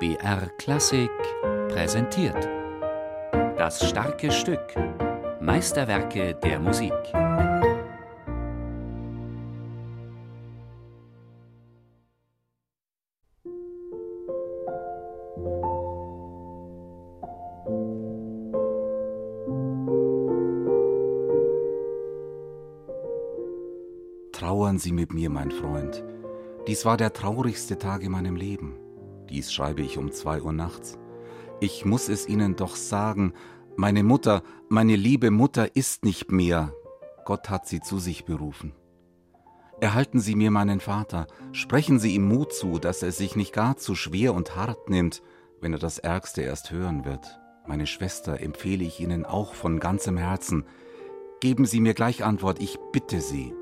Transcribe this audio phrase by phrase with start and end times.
[0.00, 1.10] BR Klassik
[1.68, 2.48] präsentiert.
[3.58, 4.74] Das starke Stück.
[5.42, 6.94] Meisterwerke der Musik.
[24.32, 26.02] Trauern Sie mit mir, mein Freund.
[26.66, 28.79] Dies war der traurigste Tag in meinem Leben.
[29.30, 30.98] Dies schreibe ich um zwei Uhr nachts.
[31.60, 33.32] Ich muss es Ihnen doch sagen,
[33.76, 36.74] meine Mutter, meine liebe Mutter ist nicht mehr.
[37.24, 38.72] Gott hat sie zu sich berufen.
[39.80, 43.76] Erhalten Sie mir meinen Vater, sprechen Sie ihm Mut zu, dass er sich nicht gar
[43.78, 45.22] zu schwer und hart nimmt,
[45.60, 47.38] wenn er das Ärgste erst hören wird.
[47.66, 50.64] Meine Schwester empfehle ich Ihnen auch von ganzem Herzen.
[51.40, 53.54] Geben Sie mir gleich Antwort, ich bitte Sie.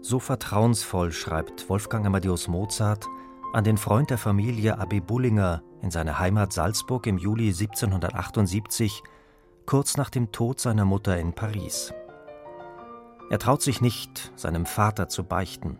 [0.00, 3.06] So vertrauensvoll schreibt Wolfgang Amadeus Mozart
[3.52, 9.02] an den Freund der Familie Abbé Bullinger in seiner Heimat Salzburg im Juli 1778,
[9.66, 11.92] kurz nach dem Tod seiner Mutter in Paris.
[13.28, 15.78] Er traut sich nicht, seinem Vater zu beichten.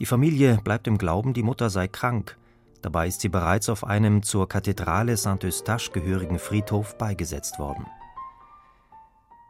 [0.00, 2.38] Die Familie bleibt im Glauben, die Mutter sei krank,
[2.82, 7.86] dabei ist sie bereits auf einem zur Kathedrale Saint-Eustache gehörigen Friedhof beigesetzt worden.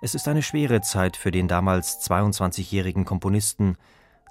[0.02, 3.76] Es ist eine schwere Zeit für den damals 22-jährigen Komponisten,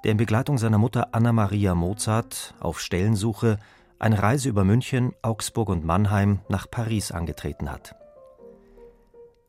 [0.04, 3.58] der in Begleitung seiner Mutter Anna Maria Mozart auf Stellensuche
[3.98, 7.94] eine Reise über München, Augsburg und Mannheim nach Paris angetreten hat.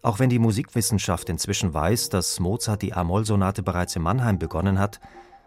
[0.04, 5.00] Auch wenn die Musikwissenschaft inzwischen weiß, dass Mozart die A-Moll-Sonate bereits in Mannheim begonnen hat,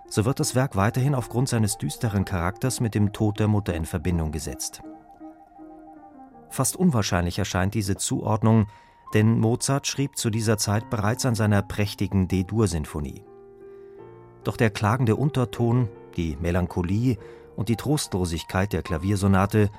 [0.08, 3.84] so wird das Werk weiterhin aufgrund seines düsteren Charakters mit dem Tod der Mutter in
[3.84, 4.80] Verbindung gesetzt.
[6.50, 8.68] Fast unwahrscheinlich erscheint diese Zuordnung,
[9.12, 13.24] denn Mozart schrieb zu dieser Zeit bereits an seiner prächtigen D-Dur-Sinfonie.
[14.44, 17.16] Doch der klagende Unterton, die Melancholie
[17.56, 19.70] und die Trostlosigkeit der Klaviersonate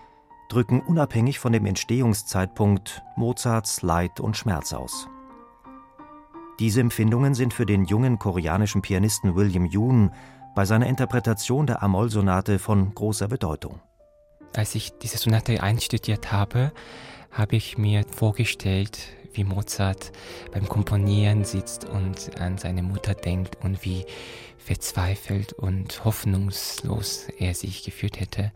[0.49, 5.07] drücken unabhängig von dem Entstehungszeitpunkt Mozarts Leid und Schmerz aus.
[6.59, 10.11] Diese Empfindungen sind für den jungen koreanischen Pianisten William Yoon
[10.55, 13.81] bei seiner Interpretation der Amol-Sonate von großer Bedeutung.
[14.55, 16.71] Als ich diese Sonate einstudiert habe,
[17.29, 18.99] habe ich mir vorgestellt,
[19.35, 20.11] wie Mozart
[20.51, 24.05] beim Komponieren sitzt und an seine Mutter denkt und wie
[24.57, 28.51] verzweifelt und hoffnungslos er sich gefühlt hätte.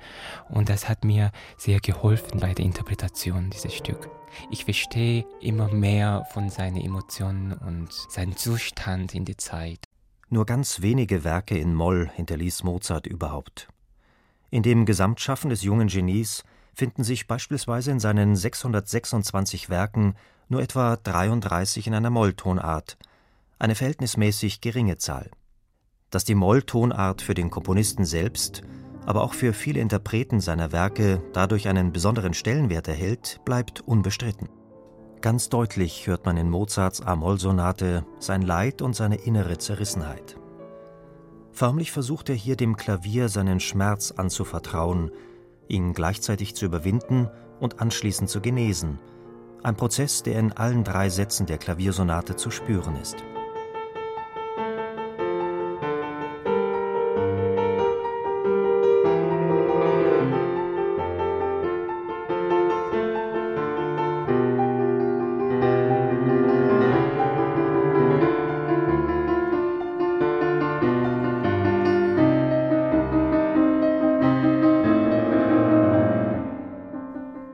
[0.49, 4.09] Und das hat mir sehr geholfen bei der Interpretation dieses Stück.
[4.49, 9.85] Ich verstehe immer mehr von seinen Emotionen und seinem Zustand in der Zeit.
[10.29, 13.67] Nur ganz wenige Werke in Moll hinterließ Mozart überhaupt.
[14.51, 20.15] In dem Gesamtschaffen des jungen Genies finden sich beispielsweise in seinen 626 Werken
[20.49, 22.97] nur etwa 33 in einer Molltonart,
[23.59, 25.29] eine verhältnismäßig geringe Zahl.
[26.09, 28.63] Dass die Molltonart für den Komponisten selbst,
[29.05, 34.49] aber auch für viele Interpreten seiner Werke dadurch einen besonderen Stellenwert erhält, bleibt unbestritten.
[35.21, 40.37] Ganz deutlich hört man in Mozarts A-Moll-Sonate sein Leid und seine innere Zerrissenheit.
[41.51, 45.11] Förmlich versucht er hier dem Klavier seinen Schmerz anzuvertrauen,
[45.67, 47.29] ihn gleichzeitig zu überwinden
[47.59, 48.97] und anschließend zu genesen,
[49.63, 53.17] ein Prozess, der in allen drei Sätzen der Klaviersonate zu spüren ist.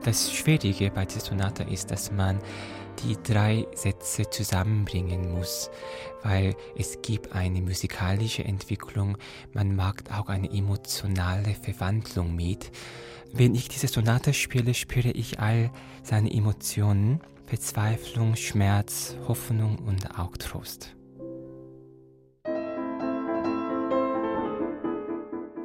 [0.06, 2.38] Das Schwierige bei dieser Sonate ist, dass man
[3.02, 5.68] die drei Sätze zusammenbringen muss,
[6.22, 9.18] weil es gibt eine musikalische Entwicklung,
[9.52, 12.70] man macht auch eine emotionale Verwandlung mit.
[13.32, 15.72] Wenn ich diese Sonate spiele, spüre ich all
[16.04, 20.94] seine Emotionen, Verzweiflung, Schmerz, Hoffnung und auch Trost.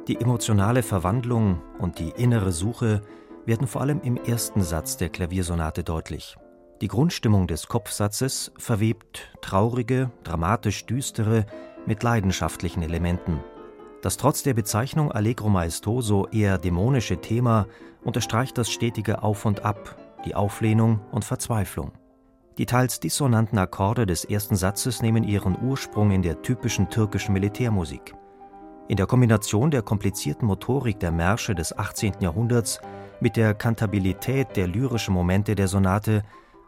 [0.08, 3.02] Die emotionale Verwandlung und die innere Suche
[3.46, 6.36] werden vor allem im ersten Satz der Klaviersonate deutlich.
[6.80, 11.46] Die Grundstimmung des Kopfsatzes verwebt traurige, dramatisch düstere
[11.86, 13.40] mit leidenschaftlichen Elementen.
[14.02, 17.68] Das trotz der Bezeichnung Allegro maestoso eher dämonische Thema
[18.02, 21.92] unterstreicht das stetige Auf und Ab, die Auflehnung und Verzweiflung.
[22.58, 28.14] Die teils dissonanten Akkorde des ersten Satzes nehmen ihren Ursprung in der typischen türkischen Militärmusik.
[28.88, 32.14] In der Kombination der komplizierten Motorik der Märsche des 18.
[32.20, 32.80] Jahrhunderts
[33.22, 36.24] mit der Kantabilität der lyrischen Momente der Sonate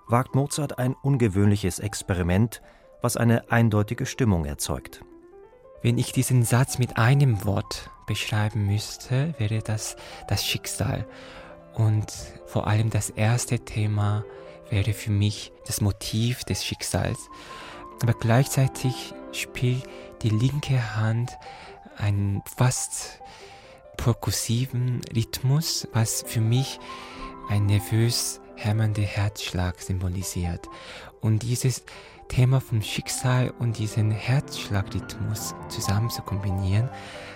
[0.06, 2.62] wagt Mozart ein ungewöhnliches Experiment,
[3.02, 5.04] was eine eindeutige Stimmung erzeugt.
[5.82, 9.96] Wenn ich diesen Satz mit einem Wort beschreiben müsste, wäre das
[10.28, 11.06] das Schicksal.
[11.74, 12.12] Und
[12.46, 14.24] vor allem das erste Thema
[14.70, 17.18] wäre für mich das Motiv des Schicksals.
[18.00, 19.82] Aber gleichzeitig spielt
[20.22, 21.36] die linke Hand
[21.96, 23.20] einen fast
[23.96, 26.78] perkussiven Rhythmus, was für mich
[27.48, 30.68] ein nervös hämmernder Herzschlag symbolisiert.
[31.20, 31.84] Und dieses
[32.28, 36.88] Thema vom Schicksal und diesen Herzschlagrhythmus zusammen zu kombinieren,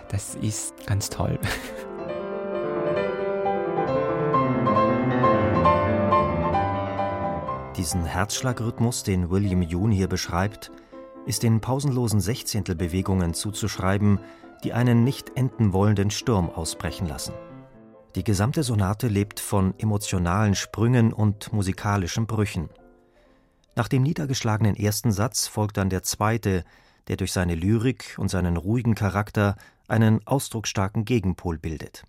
[0.08, 1.38] das ist ganz toll.
[7.78, 10.72] Diesen Herzschlagrhythmus, den William Yoon hier beschreibt,
[11.26, 14.18] ist den pausenlosen Sechzehntelbewegungen zuzuschreiben,
[14.64, 17.34] die einen nicht enden wollenden Sturm ausbrechen lassen.
[18.14, 22.68] Die gesamte Sonate lebt von emotionalen Sprüngen und musikalischen Brüchen.
[23.76, 26.64] Nach dem niedergeschlagenen ersten Satz folgt dann der zweite,
[27.06, 29.56] der durch seine Lyrik und seinen ruhigen Charakter
[29.86, 32.04] einen ausdrucksstarken Gegenpol bildet.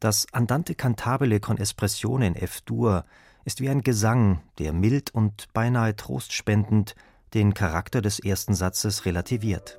[0.00, 3.04] Das Andante cantabile con espressione in F-Dur
[3.44, 6.94] ist wie ein Gesang, der mild und beinahe trostspendend
[7.34, 9.78] den Charakter des ersten Satzes relativiert.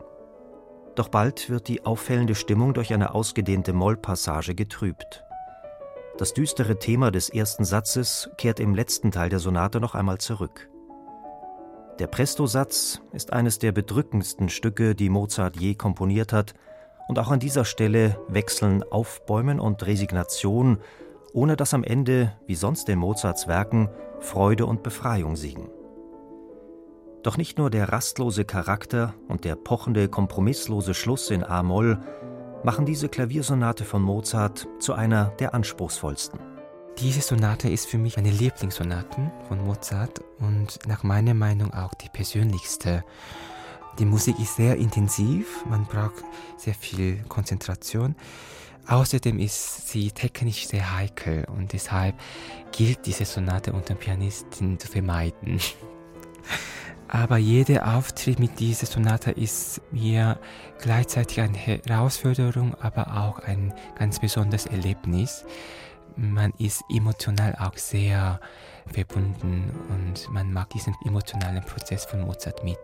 [1.00, 5.24] Doch bald wird die auffällende Stimmung durch eine ausgedehnte Mollpassage getrübt.
[6.18, 10.70] Das düstere Thema des ersten Satzes kehrt im letzten Teil der Sonate noch einmal zurück.
[12.00, 16.54] Der Presto-Satz ist eines der bedrückendsten Stücke, die Mozart je komponiert hat,
[17.08, 20.80] und auch an dieser Stelle wechseln Aufbäumen und Resignation
[21.32, 23.88] ohne dass am Ende, wie sonst in Mozarts Werken,
[24.20, 25.70] Freude und Befreiung siegen.
[27.24, 32.00] Doch nicht nur der rastlose Charakter und der pochende, kompromisslose Schluss in A-Moll
[32.64, 36.40] machen diese Klaviersonate von Mozart zu einer der anspruchsvollsten.
[36.98, 42.10] Diese Sonate ist für mich eine Lieblingssonate von Mozart und nach meiner Meinung auch die
[42.10, 43.04] persönlichste.
[44.00, 46.24] Die Musik ist sehr intensiv, man braucht
[46.58, 48.16] sehr viel Konzentration.
[48.88, 52.16] Außerdem ist sie technisch sehr heikel und deshalb
[52.72, 55.60] gilt diese Sonate unter Pianisten zu vermeiden.
[57.12, 60.38] Aber jeder Auftritt mit dieser Sonate ist mir
[60.80, 65.44] gleichzeitig eine Herausforderung, aber auch ein ganz besonderes Erlebnis.
[66.16, 68.40] Man ist emotional auch sehr
[68.86, 72.78] verbunden und man mag diesen emotionalen Prozess von Mozart mit.